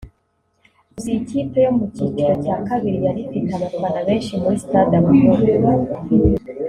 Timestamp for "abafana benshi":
3.53-4.33